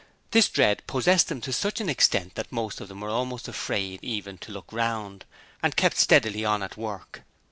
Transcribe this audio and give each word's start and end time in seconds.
This 0.31 0.49
dread 0.49 0.81
possessed 0.87 1.27
them 1.27 1.41
to 1.41 1.53
such 1.53 1.79
an 1.79 1.87
extent 1.87 2.33
that 2.33 2.51
most 2.51 2.81
of 2.81 2.87
them 2.87 3.01
were 3.01 3.11
almost 3.11 3.47
afraid 3.47 3.99
even 4.01 4.39
to 4.39 4.51
look 4.51 4.73
round, 4.73 5.25
and 5.61 5.75
kept 5.75 5.95
steadily 5.95 6.43
on 6.43 6.63
at 6.63 6.75
work. 6.75 7.21